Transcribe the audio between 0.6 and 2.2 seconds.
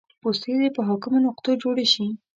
په حاکمو نقطو جوړې شي